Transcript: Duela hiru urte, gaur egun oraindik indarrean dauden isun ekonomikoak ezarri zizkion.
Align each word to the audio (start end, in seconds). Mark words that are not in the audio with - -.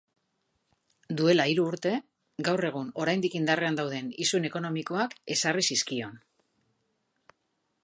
Duela 1.19 1.43
hiru 1.51 1.65
urte, 1.71 1.91
gaur 2.47 2.67
egun 2.69 2.89
oraindik 3.03 3.37
indarrean 3.41 3.79
dauden 3.81 4.09
isun 4.27 4.49
ekonomikoak 4.51 5.15
ezarri 5.39 5.67
zizkion. 5.75 6.19